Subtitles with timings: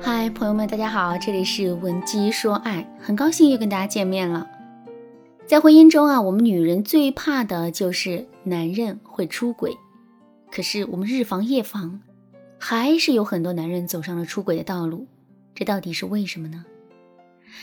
[0.00, 4.48] 嗨，朋友们，大家好，这里是文姬说爱，很高兴又跟大家见面了。
[5.46, 9.76] 在婚姻中啊，我们女人最怕的就是男人会出轨，
[10.50, 12.00] 可是我们日防夜防，
[12.58, 15.06] 还是有很多男人走上了出轨的道路，
[15.54, 16.64] 这到底是为什么呢？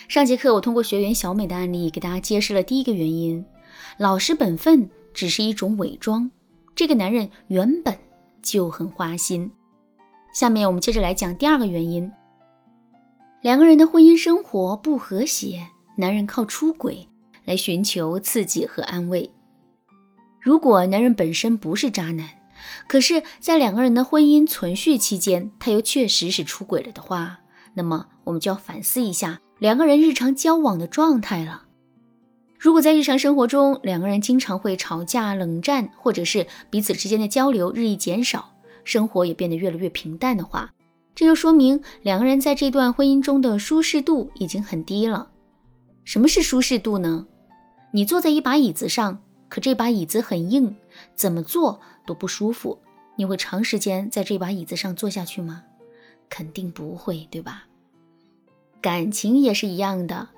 [0.07, 3.45] 上节课我通过学员小美的案例给大家揭示了第一个原因：
[3.97, 6.29] 老实本分只是一种伪装，
[6.75, 7.95] 这个男人原本
[8.41, 9.49] 就很花心。
[10.33, 12.11] 下面我们接着来讲第二个原因。
[13.43, 17.09] 两个人的婚姻生活不和谐，男人靠出轨
[17.43, 19.29] 来寻求刺激和安慰。
[20.39, 22.29] 如果男人本身不是渣男，
[22.87, 27.41] 可是，在两个人的婚姻存续期间，他又确实是出轨了的话，
[27.73, 31.63] 那么我们就要反思一下两个人日常交往的状态了。
[32.57, 38.53] 如果在日常生活中，两个人经常会吵架、冷战，或者是彼此之间的交流日益减少，
[38.85, 40.71] 生活也变得越来越平淡的话，
[41.15, 45.29] 这就说明两个人在这段婚姻中的舒适度已经很低了。
[46.03, 47.27] 什么是舒适度呢？
[47.91, 50.75] 你坐在一把椅子上，可这把椅子很硬，
[51.15, 52.79] 怎么坐都不舒服。
[53.15, 55.63] 你会长时间在这把椅子上坐下去吗？
[56.29, 57.65] 肯定不会，对吧？
[58.81, 60.29] 感情也是一样的。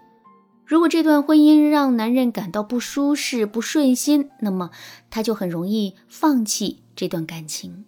[0.66, 4.72] 如果这段婚姻让男人感到不舒适、不顺心，那么
[5.10, 7.86] 他就很容易放弃这段感情。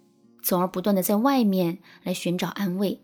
[0.48, 3.02] 从而不断的在外面来寻找安慰，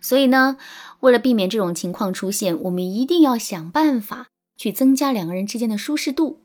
[0.00, 0.56] 所以呢，
[1.00, 6.40] 为了避免这种情况出现，我们一定要想办法去增加两个人之间的舒适度。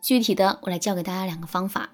[0.00, 1.90] 具体的，我来教给大家两个方法。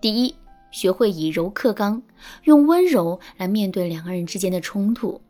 [0.00, 0.36] 第一，
[0.70, 2.00] 学会以柔克刚，
[2.44, 5.20] 用温柔来面对两个人之间的冲突。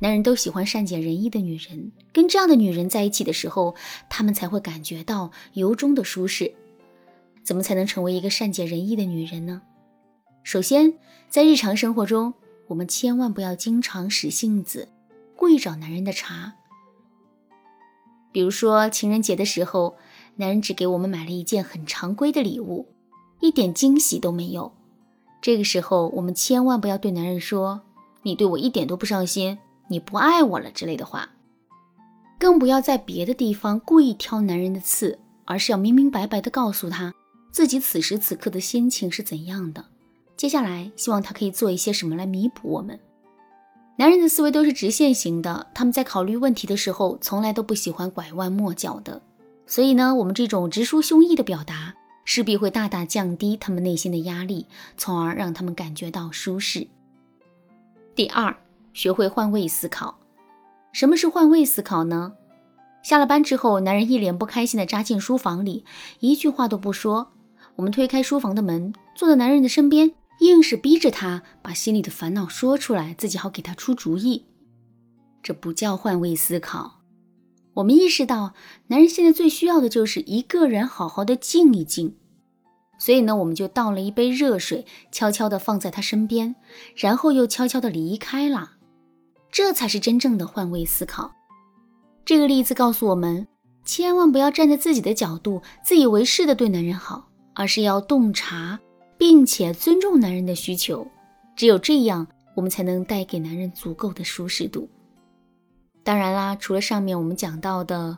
[0.00, 3.76] 男人都喜欢善解人意的女人，跟这样的女人在一起的时候，
[4.08, 6.52] 他们才会感觉到由衷的舒适。
[7.44, 9.62] 怎么才能成为一个善解人意的女人呢？
[10.42, 10.94] 首先，
[11.28, 12.34] 在日常生活中，
[12.68, 14.88] 我们千万不要经常使性子，
[15.36, 16.54] 故意找男人的茬。
[18.32, 19.96] 比如说情人节的时候，
[20.36, 22.86] 男人只给我们买了一件很常规的礼物，
[23.40, 24.72] 一点惊喜都没有。
[25.42, 27.82] 这个时候，我们千万不要对男人说
[28.22, 29.58] “你对我一点都不上心，
[29.88, 31.30] 你不爱我了”之类的话，
[32.38, 37.14] 更不要在别的地方故意挑男人的刺，而是要明明白白的告诉他
[37.50, 39.86] 自己此时此刻的心情是怎样的。
[40.40, 42.98] 接下来，希望他可以做一些什么来弥补我们。
[43.96, 49.20] 男人的思维都是直线型的，他们在考虑问题的时候，从来都不喜欢拐弯抹角的。
[49.66, 54.64] 所以呢，我们这种直抒胸臆的表达，势必会大大降低他们内心的压力，
[54.96, 56.86] 从而让他们感觉到舒适。
[58.14, 58.56] 第二，
[58.94, 60.18] 学会换位思考。
[60.90, 62.32] 什么是换位思考呢？
[63.02, 65.84] 下了班之后，男人一脸不开心的扎进书房里，
[66.20, 67.30] 一句话都不说。
[67.76, 70.12] 我们推开书房的门，坐在男人的身边。
[70.40, 74.44] 硬是逼着他把心里的烦恼说出来，自己好给他出主意，
[75.42, 77.00] 这不叫换位思考。
[77.74, 78.54] 我们意识到，
[78.88, 82.16] 男人现在最需要的就是一个人好好的静一静，
[82.98, 86.56] 所以呢，我们就倒了一杯热水，悄悄的放在他身边，
[86.96, 88.72] 然后又悄悄的离开了。
[89.52, 91.32] 这才是真正的换位思考。
[92.24, 93.46] 这个例子告诉我们，
[93.84, 98.80] 千万不要站在自己的角度，自以为是的对男人好，而是要洞察。
[99.20, 101.06] 并且尊重男人的需求，
[101.54, 102.26] 只有这样，
[102.56, 104.88] 我们才能带给男人足够的舒适度。
[106.02, 108.16] 当然啦，除了上面我们讲到的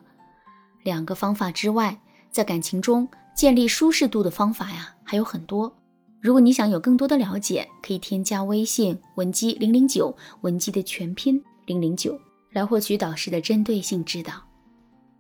[0.85, 5.77] 两个方法之外，在感情中建立舒适度的方法呀还有很多。
[6.21, 12.17] 如果你想有更多的了解，可以添加微信文姬零零九，文姬的全拼零零九，
[12.53, 14.35] 来获取导师的针对性指导。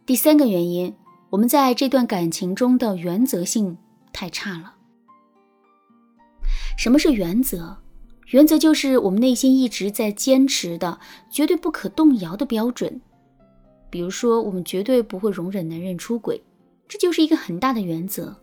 [0.06, 0.94] 第三个原因，
[1.30, 3.76] 我们在这段感情中的原则性
[4.12, 4.76] 太差了。
[6.76, 7.76] 什么是原则？
[8.28, 10.98] 原则就是我们内心一直在坚持的、
[11.30, 13.00] 绝对不可动摇的标准。
[13.90, 16.42] 比如说，我们绝对不会容忍男人出轨，
[16.88, 18.34] 这就是一个很大的原则。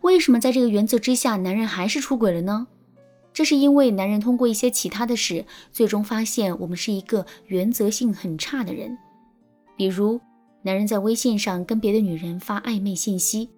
[0.00, 2.66] 为什么在这个原则之下，男人还是出轨了呢？
[3.32, 8.98] 这是因为男人通过一些其他的事，最终发现我们是一个原则性很差的人。
[9.76, 10.20] 比如，
[10.62, 13.50] 男人在微信上跟别的女人发暧昧信息，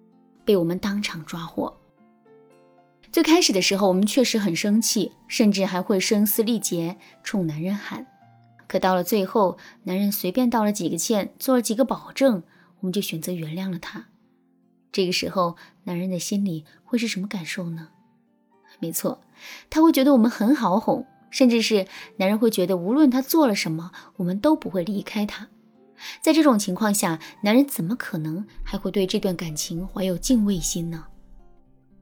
[0.45, 1.78] 被我们当场抓获。
[3.11, 8.05] 最开始的时候，我们确实很生气，甚至还会声嘶力竭冲男人喊。
[8.67, 12.43] 可到了最后，男人随便道了几个歉，做了几个保证，
[12.81, 14.09] 我们就选择原谅了他。
[14.91, 17.89] 这个时候，男人的心里会是什么感受呢？
[18.79, 19.21] 没错，
[19.71, 25.47] 他会觉得我们很好哄，甚至是男人会觉得无论他做了什么，我们都不会离开他。
[26.21, 31.07] 在这种情况下，男人怎么可能还会对这段感情怀有敬畏心呢？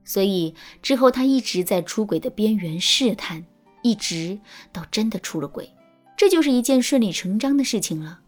[0.07, 3.45] 所以之后，他一直在出轨的边缘试探，
[3.83, 4.39] 一直
[4.71, 5.69] 到真的出了轨，
[6.15, 8.21] 这就是一件顺理成章的事情了。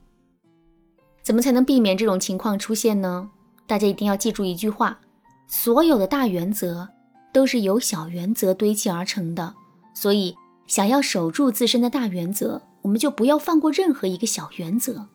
[1.23, 3.31] 怎么才能避免这种情况出现呢？
[3.65, 4.99] 大家一定要记住一句话：
[5.47, 6.89] 所有的大原则
[7.31, 9.55] 都是由小原则堆砌而成的。
[9.93, 10.35] 所以，
[10.67, 15.07] 想要守住自身的大原则，我们就不要放过任何一个小原则。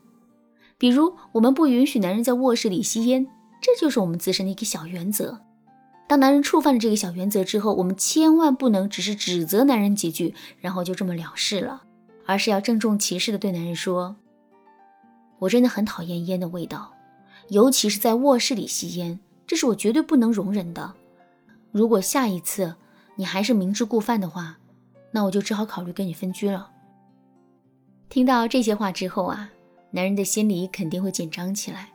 [0.79, 3.27] 比如，我们不允许男人在卧室里吸烟，
[3.61, 5.41] 这就是我们自身的一个小原则。
[6.07, 11.83] 当男人触犯了这个小原则之后，我们千万不能只是指责男人几句，然后就这么了事了，
[12.27, 14.17] 而是要郑重其事的对男人说。
[15.39, 16.93] 我真的很讨厌烟的味道，
[17.49, 20.95] 尤其是在卧室里吸烟，这是我绝对不能容忍的。
[21.73, 22.75] 如果下一次
[23.17, 24.59] 你还是明知故犯的话，
[25.11, 26.71] 那我就只好考虑跟你分居了。
[28.09, 29.51] 听到这些话之后啊，
[29.91, 31.89] 男人的心里肯定会紧张起来。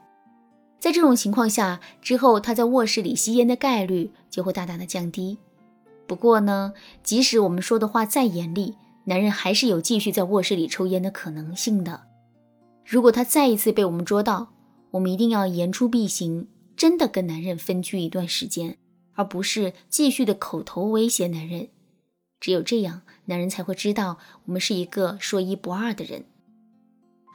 [0.79, 5.37] 在这种情况下，之后他在卧室里吸烟的概率就会大大的降低。
[6.07, 6.73] 不过呢，
[7.03, 12.03] 即使我们说的话再严厉，男人还是有继续在卧室里抽烟的可能性的。
[12.85, 14.53] 如果他再一次被我们捉到，
[14.91, 18.77] 我们一定要言出必行，真的跟男人分居一段时间，
[19.13, 21.67] 而不是继续的口头威胁男人。
[22.39, 26.23] 只有这样，男人才会知道我们是一个说一不二的人，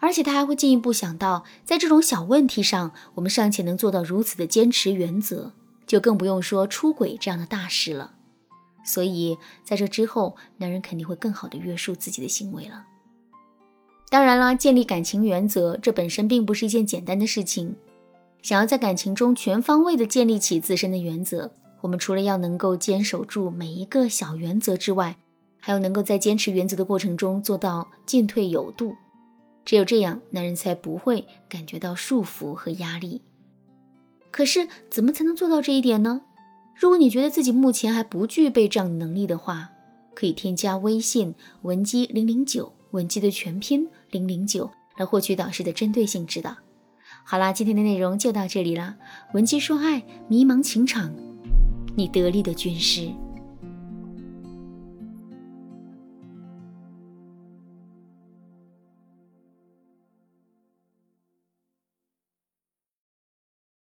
[0.05, 5.53] 而且他还会进一步想到，在这种小问题上，我们尚且能做到如此的坚持原则，
[5.87, 8.13] 就更不用说出轨这样的大事了。
[8.85, 12.85] 所以，在这之后，男人肯定会更好的约束自己的行为了。
[14.11, 17.75] 当然啦，建立感情原则，这本身并不是一件简单的事情。
[18.43, 25.17] 想要在感情中全方位的建立起自身的原则，我们除了要能够坚守住每一个小原则之外，
[25.59, 28.95] 还要能够在坚持原则的过程中做到进退有度。
[29.65, 33.23] 只有这样，男人才不会感觉到束缚和压力。
[34.31, 36.23] 可是，怎么才能做到这一点呢？
[36.75, 39.71] 如果你觉得自己目前还不具备这样的能力的话，
[40.15, 42.73] 可以添加微信文姬零零九。
[42.91, 46.57] 文姬的全拼零零九来获取导师的针对性指导。
[47.25, 48.97] 好啦，今天的内容就到这里啦。
[49.33, 51.13] 文姬说爱，迷茫情场，
[51.97, 53.11] 你得力的军师。